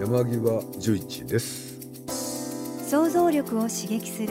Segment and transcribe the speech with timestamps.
[0.00, 1.78] 山際十一です。
[2.88, 4.28] 想像力を刺激する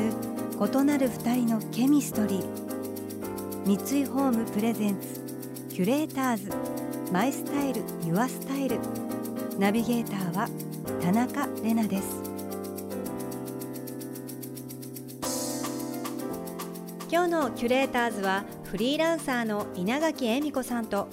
[0.59, 3.77] 異なる二人のケミストリー。
[3.77, 5.21] 三井ホームプレゼンツ
[5.69, 6.49] キュレーターズ
[7.13, 8.79] マイスタイルユアスタイル。
[9.59, 10.49] ナビゲーターは
[11.03, 12.23] 田中れなです。
[17.11, 21.07] 今日のキュレーターズはフリーランサーの稲垣恵美子さんと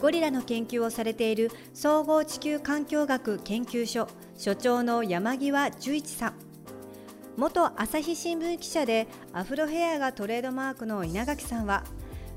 [0.00, 6.34] ゴリラの研究をされている総合地球環境学研究所所長の山際十一さん。
[7.36, 11.82] 元朝日新聞記者でアフロヘアがトレードマークの稲垣さんは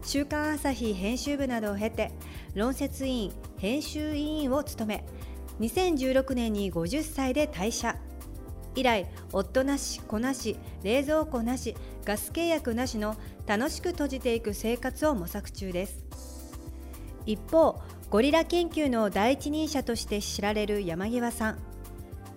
[0.02, 2.12] 週刊朝日編集部などを経て
[2.56, 5.06] 論説委員編集委員を務め
[5.60, 7.96] 2016年に50歳で退社。
[8.76, 13.16] 以来夫なし子なし冷蔵庫なしガス契約なしの
[13.48, 16.06] 楽しく閉じていく生活を模索中です。
[17.28, 21.60] 一方ゴリラ研究の第一人者として知られる山際さん。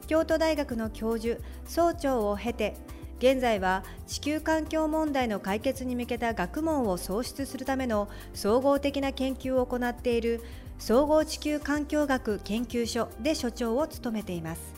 [0.06, 2.74] 京都大学の教授総長を経て
[3.20, 10.42] 現在は地球環境問題の解決に向けた学問を創出するための総合的な研究を行っている
[10.78, 14.74] 総合地球環境学研究所で所長を務めています。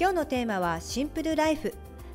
[0.00, 1.72] 今日のテーマはシンプルライフ。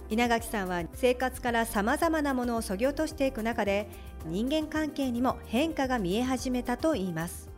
[0.09, 3.87] 稲垣さんは生活からさまざまなものをそぎ落としていく中で
[4.25, 7.49] 人間関係にも変化が見え始めたといいます。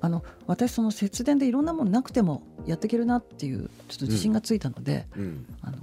[0.00, 5.78] あの私その節電でいろんなものなくてもやっていけるなっていうちょっと自信がついたので、うん、あの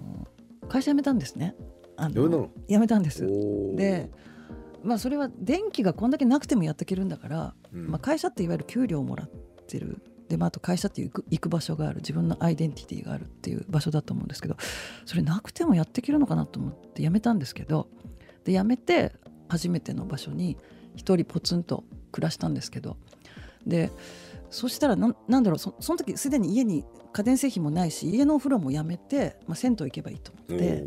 [0.69, 1.55] 会社辞めたんですね。
[1.97, 3.25] あの辞めたんです。
[3.75, 4.09] で
[4.83, 9.29] まあそれは電気がこんだけなくてもやっていけるんだから、うん、まあ、会社っていわゆる給料をもらっ
[9.67, 11.97] てるで、まあ、あと会社って行く行く場所がある。
[11.97, 14.57] 自分のアイデンティティがあるっていう場所だと思うんですけど
[15.05, 17.87] それなくてもやっていけるのかなと思って辞めたんですけど
[18.43, 19.13] で辞めて
[19.49, 20.57] 初めての場所に
[20.95, 22.97] 一人ポツンと暮らしたんですけど
[23.65, 23.91] で
[24.49, 30.85] そしたらななんだろうそその時すでに家に家電製品もないし家のお風呂もやめて、まあ、銭湯行けばいいと思って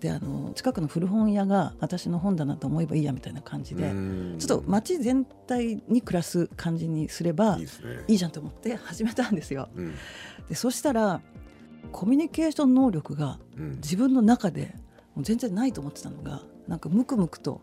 [0.00, 3.90] であの近くの古本屋が私の本だなと思えばいいやみたいな感じで
[4.38, 7.58] ちょっと街全体に暮らす感じにすれば
[8.06, 9.68] いい,、じゃんと思って始めたんですよ。
[9.74, 9.94] うん、
[10.48, 11.20] でそしたら
[11.90, 13.38] コミュニケーション能力が
[13.76, 14.74] 自分の中で
[15.14, 17.60] もう全然ないと思ってたのがなんかムクムクと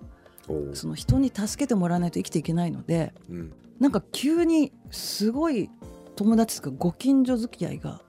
[0.74, 5.69] その人に助けてもらわないと生きていけないので、うん、なんか急にすごい
[6.16, 8.01] 友達とかご近所付き合いが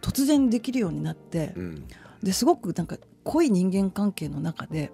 [0.00, 1.84] 突然できるようになって、うん、
[2.22, 4.90] ですごくなんか濃い人間関係の中で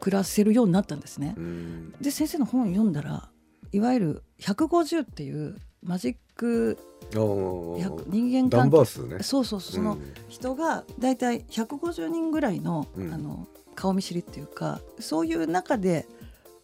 [0.00, 1.34] 暮らせるようになったんですね。
[1.36, 3.28] うん、で先生の本を読んだら
[3.72, 6.78] いわゆる150っていうマジック
[7.10, 16.06] 人間関係、ね、そうそうその人が大体150人ぐらいの,、あの顔見知りっていうかそういう中で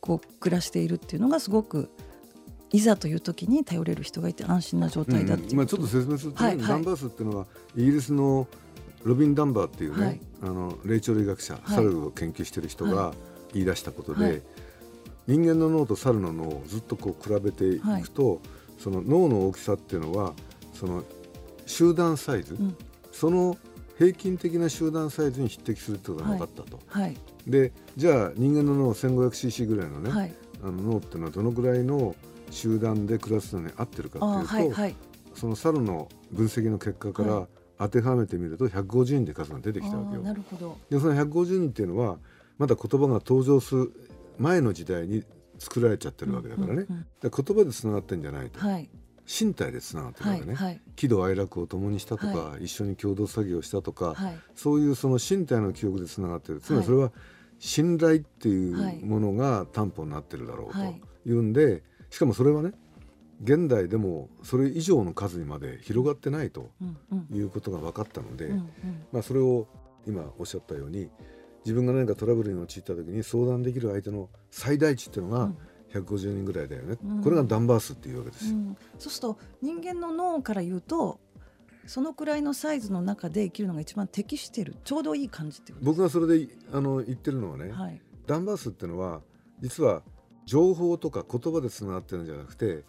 [0.01, 1.91] こう暮らしているっていうのがすごく
[2.73, 7.47] いざという時に頼れる人がいて安心な状態だっていう、うん、まあ、ちょっと説明すると、ね、はいはい、ダンバースっていうのは
[7.77, 8.49] イギリスの
[9.05, 13.13] ロビン・ダンバーっていうね、はい、あの霊長類学者、サルを研究している人が
[13.53, 14.43] 言い出したことで、
[15.27, 18.41] 人間の脳と猿の脳をずっとこう比べていくと、
[18.79, 20.33] その脳の大きさっていうのは
[20.73, 21.05] その
[21.67, 22.77] 集団サイズ、うん、
[23.13, 23.57] その
[23.99, 26.81] 平均的な集団サイズに匹敵するということが分かったと。
[27.47, 32.17] でじゃあ人間の脳 1500cc ぐらいのね、あの脳っていうのはどのぐらいの
[32.51, 34.97] 集団で暮らすのに合ってるかっていうと、はいはい、
[35.35, 37.47] その猿の分析の結果から
[37.79, 40.23] 当てはめてみると150人で数が出てきたわけよ。
[40.23, 40.79] なるほど。
[40.91, 42.19] でその150人っていうのは
[42.59, 43.93] まだ言葉が登場する
[44.39, 45.25] 前の時代に
[45.59, 48.89] 作られちゃってるわけだからね、ううん、言葉でつながってんじゃないと、はい、
[49.27, 57.13] 身体でつながってるわけね、はいはい、喜怒哀楽を共にしたとか、はい、一緒に共同作業したとか、はい、そういうその身体の記憶でつながってるつまりそれは
[57.59, 60.79] 信頼っていうものが担保になってるだろうと
[61.29, 62.73] いうんで、しかもそれはね
[63.43, 66.71] 現代でもそれ以上の数にまで広がってないと
[67.33, 68.71] いうことが分かったので、うんうん、
[69.13, 69.67] まあ、それを
[70.07, 71.11] 今おっしゃったように
[71.65, 75.51] 自分が何かトラブルに陥った時に相談できる相手の最大値っていうのが
[75.93, 81.19] 150人ぐらいだよね、うん、これがダンバースっていうわけです、うん、そうすると人間の脳から言うと
[81.87, 89.21] そのくらいのサイズの中で生きるのが一番適してるちょうどいい感じって僕がそれであの言ってるのはね、はい、ダンバースっていうのは
[89.61, 90.03] 実は
[90.47, 92.85] 情報とか言葉でつながってるんじゃなくて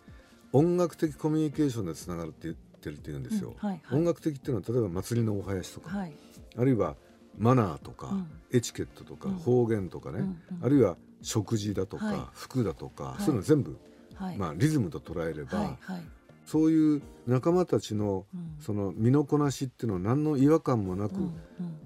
[0.56, 3.50] 音楽的コミュニケーションでつながるって言ってるって言うんですよ。
[3.50, 6.14] うんはいはい、音楽的っていうのは例えば祭りのお囃子とか、はい、
[6.58, 6.96] あるいは
[7.38, 13.78] マナーとか、うん、エチケットとか、方言とかね、うんあるいは食事だとか、はい、服だとか、そういうの全部、
[14.38, 15.78] まあ、リズムと捉えれば、
[16.46, 18.26] そういう仲間たちの
[18.60, 21.16] その身のこなしっていうのは何の違和感もなく、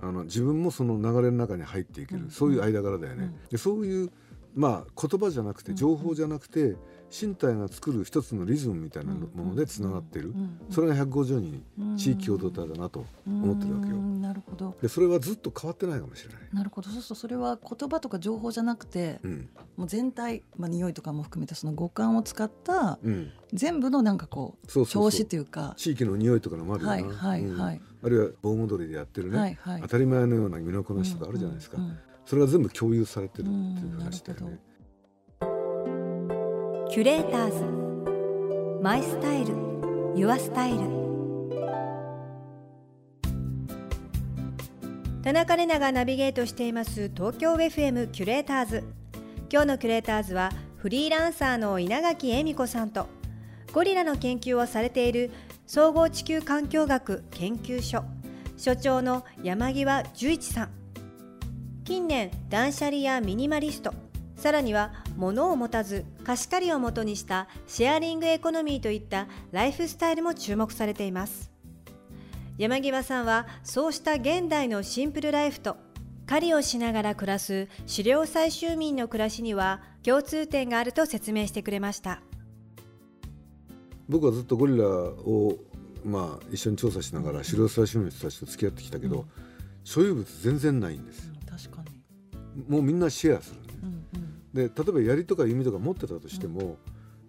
[0.01, 3.33] あの自分もその流れの中に入っていける、そういう間柄だよね。
[3.50, 4.12] でそういう
[4.54, 6.75] まあ言葉じゃなくて情報じゃなくて、
[7.11, 10.33] 身体が作る一つのリズムみたいなものでつながっている、
[10.69, 13.95] それが150人地域共同体だなと思ってるわけよ。
[13.95, 14.75] なるほど。
[14.81, 16.41] でそれはずっと変わってないかもしれない。
[16.53, 16.89] なるほど。
[16.89, 31.77] そうするとそれは言葉とか情報じゃなくて、うん、もう全体、まあ、匂いとかも含めてその五感を使った、うん、全部のなんかこう調子というか地域の匂いとかのもあるよな、はいはいはい、あるいは盆踊りでやってるね、はいはい、当たり前のような身のこなしとかあるじゃないですか、
[32.25, 33.53] それが全部共有されてるってい
[33.91, 34.59] う話だよね。
[36.89, 38.81] キュレーターズ。
[38.81, 39.53] マイスタイル。
[40.15, 40.80] ユアスタイル。
[45.21, 47.12] 田中れながナビゲートしています。
[47.15, 48.83] 東京 FM キュレーターズ。
[49.51, 53.06] 今日のキュレーターズはフリーランサーの稲垣恵美子さんと
[53.71, 55.30] ゴリラの研究をされている
[55.68, 58.03] 総合地球環境学研究所
[58.57, 60.69] 所長の山際十一さん。
[61.85, 63.94] 近年断捨離やミニマリスト
[64.35, 71.51] さらには物を持たず貸し借りをもとにしたシェアリングエコノミーといったライフスタイルも注目されています。
[72.59, 75.77] 山際さんはそうした現代のシンプルライフと
[76.27, 82.21] 狩りをしながら暮らす狩猟採集民の暮らしには共通点があると説明してくれました。
[84.07, 85.57] 僕はずっとゴリラを
[86.05, 89.25] まあ一緒に調査しながら狩猟採集民たちと付き合ってきたけど、うん、
[89.83, 91.81] 所有物全然ないんです、うん、確か
[92.55, 92.65] に。
[92.67, 93.69] もうみんなシェアする
[94.59, 96.77] で例えば槍とか弓とか持ってたとしても、うん、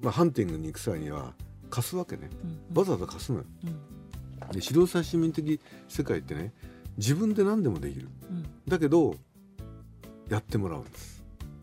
[0.03, 1.33] まあ、ハンティングに行く際には
[1.71, 2.29] 貸すわけね、
[2.73, 3.45] うん、わざわざ貸すのよ。
[3.63, 3.77] うん、で
[4.55, 6.53] 指導者市民的世界ってね
[6.97, 8.09] 自分で何でもできる、
[8.67, 9.15] だけど
[10.29, 11.23] やってもらうんです。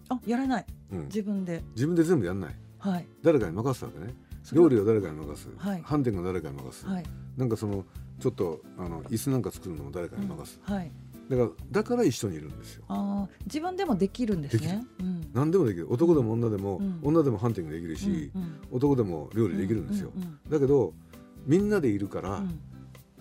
[0.09, 1.61] あやらない、自分で。
[1.75, 4.15] 自分で全部やんない、はい、誰かに任すわけね。
[4.53, 7.03] 料理を誰かに任す、はい、ハンティングを誰かに任す、はい、
[7.35, 7.83] なんかその
[8.19, 10.91] ちょっとあの椅子なんか作るのも誰かに任す、はい、
[11.29, 12.83] だからだから一緒にいるんですよ。
[12.87, 14.85] あ自分でもできるんですね。
[14.99, 15.91] うん、何でもできる。
[15.91, 20.11] 男でも女でも、うん、女でもハンティングできるし、うん、男でも料理できるんですよ。
[20.49, 20.93] だけど
[21.45, 22.41] みんなでいるから、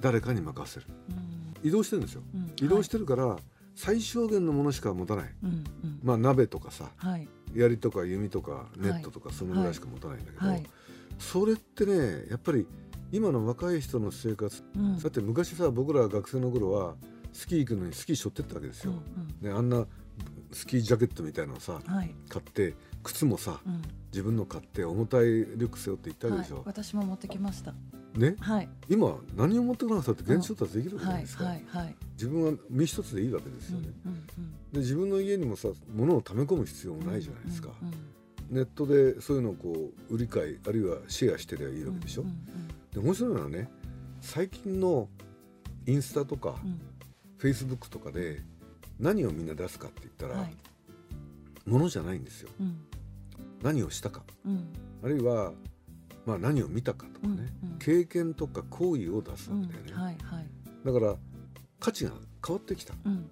[0.01, 0.87] 誰かに任せる、
[1.63, 2.23] 移動してるんですよ。
[2.61, 3.43] 移動してるから、はい、
[3.75, 5.35] 最小限のものしか持たない、
[6.03, 10.63] まあ鍋とかさ、はい、槍とか弓とかネットとかそのぐらいしか持たないんだけど、はい、
[11.19, 12.67] それってねやっぱり
[13.13, 14.63] 今の若い人の生活、
[15.03, 16.95] だって昔さ僕ら学生の頃は
[17.37, 18.95] スキー行くのにスキー背負ってったわけですよ。
[19.43, 19.87] うんうん、あんな
[20.53, 27.75] スキージャケットみたいなのさ、はい、買って靴もさ、うん、自分の買って重たいリュック背負って行ったわけでしょ、はい、私も持ってきました。
[28.15, 31.51] ね、はい、今何を持ってこなくたって現地調達できるわけじゃないですか、うん。
[31.51, 37.97] はいはい、自分は身一つでいいわけですよね、うんうんうん、で自分の家にもさ物を溜め込む必要もないじゃないですか、うんうんう
[38.55, 38.57] ん。
[38.57, 43.69] ネットでそういうのをこう売り買いあるいはシェアしてりゃいいわけでしょ、うんうんうん、で面白いのはね
[44.23, 45.09] 最近の
[45.85, 46.57] インスタとか、
[47.39, 48.43] フェイスブックとかで
[48.99, 50.55] 何をみんな出すかって言ったら、はい、
[51.69, 52.49] ものじゃないんですよ。
[52.61, 52.79] うん、
[53.63, 54.69] 何をしたか、うん、
[55.05, 55.53] あるいは、
[56.25, 60.47] まあ、何を見たかとかね、うんうん、経験とか行為を出すわけだよね、うんはいはい、
[60.85, 61.17] だから
[61.79, 62.13] 価値が
[62.45, 63.29] 変わってきた、うんうん、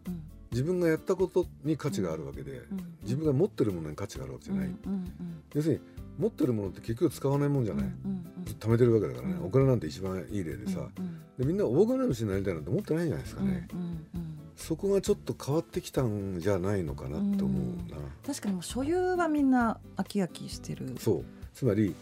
[0.52, 5.80] 自分がやったことに価値があるわけで、うんうん、自分が持ってるものに価値があるわけじゃない、うんうんうん、要するに
[6.18, 20.94] 持ってるものって結局使わないもんじゃない、うんうんうん、貯めてるわけだからね、お金なんて一番いい例でさ、うんうん、でみんな大金持ちになりたいなんて思ってないんじゃないですかね、うんうんうん、そこがちょっと変わってきたんじゃないのかなと思うな、確かにもう所有はみんな飽き飽きしてる。
[20.98, 21.24] そう。
[21.52, 21.94] つまり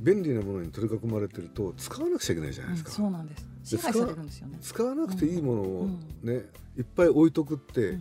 [0.00, 3.46] 便利なものに取り囲まれてると使わなくちゃいけないじゃないですか、そうなんです。
[3.62, 4.58] 支配されるんですよね。
[4.60, 5.88] 使わなくていいものを
[6.22, 6.42] ね、
[6.76, 7.98] いっぱい置いとくって、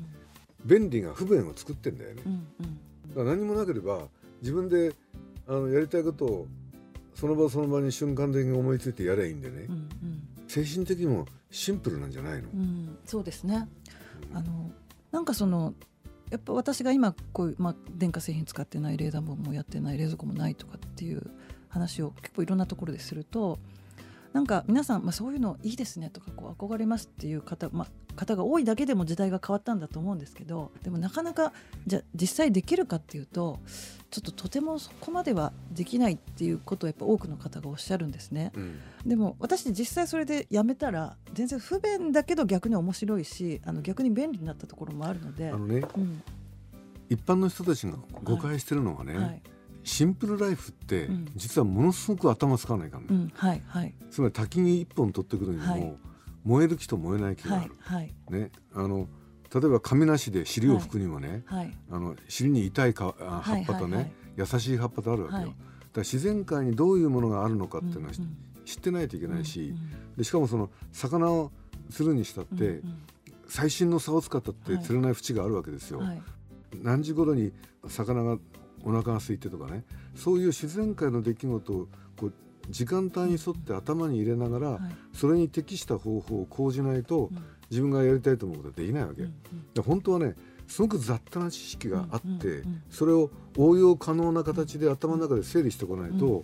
[0.66, 2.46] 便利が不便を作ってんだよね、うんうん、
[3.10, 4.08] だから何もなければ
[4.42, 4.94] 自分で
[5.48, 6.48] あのやりたいことを
[7.16, 9.90] その場その場に瞬間的に思いついてやればいいんでね、うんうん、
[10.48, 13.68] 精神的にもシンプルなんじゃないの、うん、そうですね、
[14.32, 14.72] うん、あの
[15.12, 15.74] なんかその
[16.32, 21.30] やっぱ私が今こういう、まあ、電化製品使ってない冷暖房もやってない冷蔵庫もないとかっていう
[21.70, 23.60] 話を結構いろんなところですると
[24.34, 31.54] なんか皆さん、まあ、そういうのいいですねとかこう憧れますっていう方,、まあ、方が多いだけでも時代が変わったんだと思うんですけどでもなかなか
[31.86, 33.60] じゃ実際できるかっていうと
[34.14, 45.50] ちょっととてもそこまではできないっていうことをやっぱ多くの方がおっしゃるんですね、うん、でも私実際それでやめたら全然不便だけど逆に面白いしあの逆に便利になったところもあるので。
[45.50, 46.22] あのね、うん、
[47.10, 49.42] 一般の人たちが誤解してるのはね、はいはい。
[49.84, 55.94] シンプルライフって実はものすごく頭使わないからね、うんはいはい、つまり滝に一本取ってくるにも、はい、
[56.46, 58.14] 燃える木と燃えない木がある、はい。
[58.30, 59.08] ね、あの
[59.54, 61.44] 例えば亀梨で尻を拭くにもね、
[61.92, 65.42] あの尻に痛いか葉っぱとね、優しい葉っぱとあるわけよ。
[65.42, 65.54] だか
[65.96, 68.14] ら自然界にどういうものがあるのかっていうのは、
[68.66, 69.76] 知ってないといけないし、
[70.18, 71.52] でしかもその魚を
[71.92, 72.82] 釣るにしたって、
[73.48, 76.02] 最新の竿を使ったって釣れない縁があるわけですよ。
[76.82, 77.52] 何時頃に
[77.88, 78.38] 魚が
[78.84, 79.84] お腹が空いてとかね
[80.16, 81.88] そういう自然界の出来事を
[82.70, 84.82] 時間帯に沿って頭に入れながら、はい、
[85.14, 89.22] それに適した方法を講じないと、うん、自分がやりたいと思うことはできないわけ。
[89.22, 89.34] うん
[89.76, 90.36] うん、本当はね
[90.68, 96.44] すごく雑多な知識があって、うんうん、それを応用可能な形で頭の中で整理しておかないと、うんうん、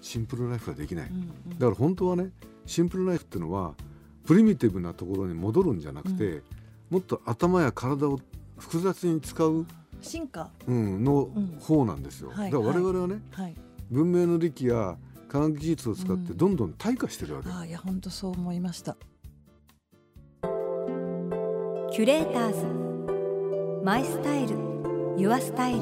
[0.00, 1.16] シンプルライフはできない、うん
[1.52, 2.30] うん、だから本当はね
[2.66, 3.74] シンプルライフっていうのは
[4.24, 6.42] プリミティブなところに戻るんじゃなくて、
[6.90, 8.20] もっと頭や体を
[8.58, 9.66] 複雑に使う
[10.02, 13.54] 進化、うん、の方なんですよ、だから我々はね、はい、
[13.90, 14.96] 文明の利器や
[15.30, 18.96] 科学技術を使ってどんどん退化してるわけ、うん、あいや本当そう思いました。
[21.92, 23.84] キュレーターズ。
[23.84, 24.56] マイスタイル。
[25.16, 25.80] ユアスタイル。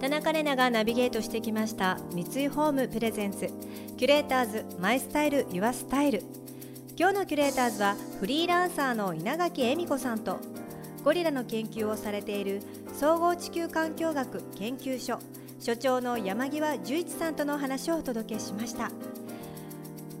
[0.00, 1.98] 田中玲奈がナビゲートしてきました。
[2.14, 3.50] 三井ホームプレゼンツ。
[3.98, 6.22] キュレーターズマイスタイルユアスタイル
[6.96, 10.38] 今日のキュレーターズはフリーランサーの稲垣恵美子さんと
[11.02, 15.18] ゴリラの研究をされている総合地球環境学研究所
[15.58, 18.92] 所長の山際十一さんとの話をお届けしました。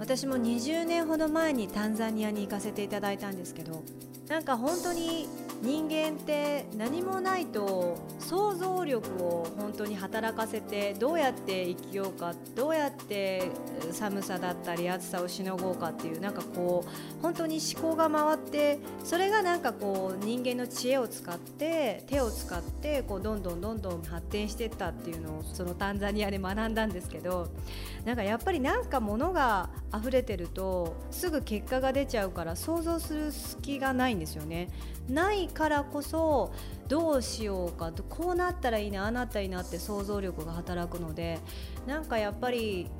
[0.00, 3.84] 私も20年ほど前にタンザニアに行かせていただいたんですけど
[4.28, 5.28] なんか本当に
[5.62, 13.50] 人間って何もないと想像力を本当に働かせてどうやって生きようかどうやって
[13.92, 27.48] 寒さだったり暑さをしのごうかっていうなんかこう本当に思考が回ってそれがなんかこう人間の知恵を使って手を使ってこうどんどんどんどん発展していったっていうのをそのタンザニアで学んだんですけど
[28.06, 34.68] なんかやっぱりなんか物が溢れてるとすぐ結果が出ちゃうから想像する隙がないんですよね。
[35.08, 36.52] ないからこそ
[36.88, 41.38] どうしようかこうなったらいいなああなったらいいなって想像力が働くので
[41.86, 42.90] なんかやっぱり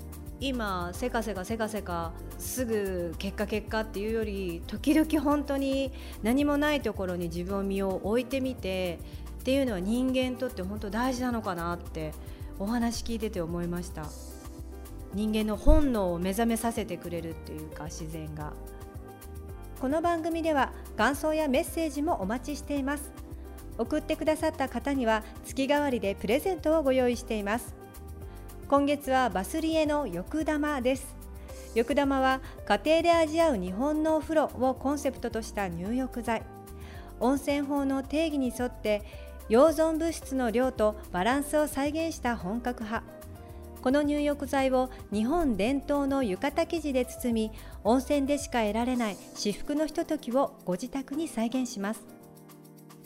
[0.40, 8.98] 今せかせかせかせかすぐ結果結果っていうより時々本当に何もないところに自分を身を置いてみて
[9.40, 12.12] っていうのは人間にとって本当大事なのかなって
[12.58, 14.06] お話聞いてて思いました
[15.12, 18.52] 人間の本能を目覚めさせてくれるっていうか自然が。
[19.84, 23.12] この番組では感想やメッセージもお待ちしています
[23.78, 27.74] 送ってくださった方には月替わりでプレゼントをご用意しています。
[28.68, 31.14] 今月はバスリエの浴玉です。
[31.74, 36.42] 浴玉は家庭で味わう日本のお風呂をコンセプトとした入浴剤。
[37.20, 39.02] 温泉法の定義に沿って
[39.48, 43.06] 溶存物質の量とバランスを再現した本格派。
[43.82, 47.52] この入浴剤を日本伝統の浴衣生地で包み
[47.82, 52.02] 温泉でしか得られない至福のひとときをご自宅に再現します。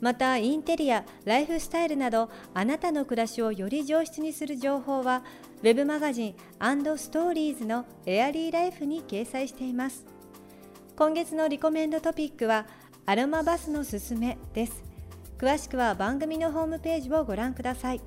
[0.01, 5.25] またインテリアライフスタイルなどあなたの暮らしをより上質にする情報は
[5.63, 6.35] web マガジン
[6.97, 10.07] ストーリーズのエアリーライフに掲載しています。
[10.97, 12.67] 今月のリコメンドトピックは
[13.07, 14.85] アロマバスのすすめです。
[15.39, 18.01] 詳しくは番組のホームページをご覧ください。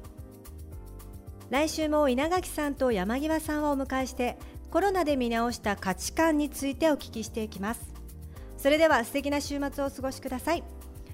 [1.50, 4.38] 来週も稲垣さんと山際さんをお迎えして
[4.70, 7.82] コロナで見直した価値観についてお聞きしていきます。
[8.58, 10.64] それでは素敵な週末をお過ごしください。